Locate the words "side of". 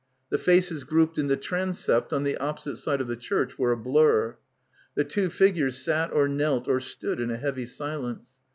2.77-3.07